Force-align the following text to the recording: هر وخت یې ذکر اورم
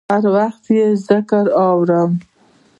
هر 0.11 0.25
وخت 0.35 0.63
یې 0.77 0.85
ذکر 1.07 1.45
اورم 1.65 2.11